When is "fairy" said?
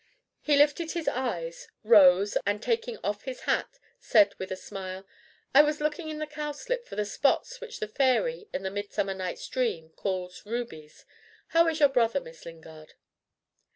7.87-8.49